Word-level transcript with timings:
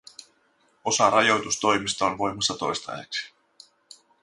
Osa 0.85 1.09
rajoitustoimista 1.09 2.05
on 2.05 2.17
voimassa 2.17 2.53
toistaiseksi. 2.57 3.33